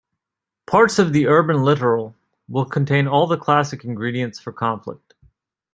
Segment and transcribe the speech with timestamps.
[0.65, 2.15] Parts of the urban littoral
[2.49, 5.13] will contain all the classic ingredients for conflict.